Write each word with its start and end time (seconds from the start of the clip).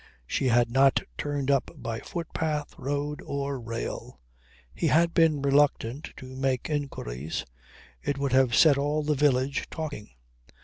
She 0.25 0.47
had 0.47 0.71
not 0.71 1.03
turned 1.15 1.51
up 1.51 1.69
by 1.77 1.99
footpath, 1.99 2.73
road 2.75 3.21
or 3.23 3.59
rail. 3.61 4.19
He 4.73 4.87
had 4.87 5.13
been 5.13 5.43
reluctant 5.43 6.09
to 6.17 6.35
make 6.35 6.71
inquiries. 6.71 7.45
It 8.01 8.17
would 8.17 8.31
have 8.33 8.55
set 8.55 8.79
all 8.79 9.03
the 9.03 9.13
village 9.13 9.69
talking. 9.69 10.09